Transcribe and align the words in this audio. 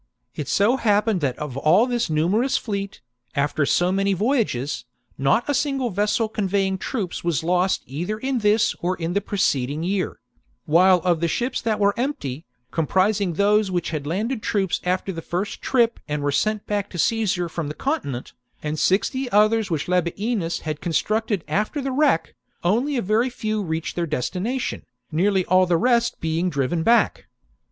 It 0.35 0.47
so 0.47 0.77
happened 0.77 1.21
that 1.21 1.37
of 1.37 1.55
all 1.57 1.85
this 1.85 2.09
numerous 2.09 2.57
fleet, 2.57 3.01
after 3.35 3.67
so 3.67 3.91
many 3.91 4.13
voyages, 4.13 4.85
not 5.15 5.47
a 5.47 5.53
single 5.53 5.91
vessel 5.91 6.27
conveying 6.27 6.79
troops 6.79 7.23
was 7.23 7.43
lost 7.43 7.83
either 7.85 8.17
in 8.17 8.39
this 8.39 8.73
or 8.81 8.95
in 8.97 9.13
the 9.13 9.21
preceding 9.21 9.83
year; 9.83 10.17
while 10.65 11.01
of 11.01 11.19
the 11.19 11.27
ships 11.27 11.61
that 11.61 11.79
were 11.79 11.93
empty, 11.97 12.45
comprising 12.71 13.33
those 13.33 13.69
which 13.69 13.91
had 13.91 14.07
landed 14.07 14.41
troops 14.41 14.81
after 14.83 15.11
the 15.11 15.21
first 15.21 15.61
trip 15.61 15.99
and 16.07 16.23
were 16.23 16.31
sent 16.31 16.65
back 16.65 16.89
to 16.89 16.97
Caesar 16.97 17.47
from 17.47 17.67
the 17.67 17.75
continent, 17.75 18.33
and 18.63 18.79
V 18.79 18.83
OF 18.83 18.89
BRITAIN 19.01 19.21
143 19.25 19.25
sixty 19.27 19.29
others 19.31 19.69
which 19.69 19.87
Labienus 19.87 20.59
had 20.61 20.81
constructed 20.81 21.43
after 21.47 21.79
54 21.79 21.83
b.c. 21.83 21.83
the 21.83 21.91
wreck, 21.91 22.33
only 22.63 22.97
a 22.97 23.03
very 23.03 23.29
few 23.29 23.61
reached 23.61 23.95
their 23.95 24.07
destina 24.07 24.59
tion, 24.59 24.83
nearly 25.11 25.45
all 25.45 25.67
the 25.67 25.77
rest 25.77 26.19
being 26.19 26.49
driven 26.49 26.81
back. 26.81 27.27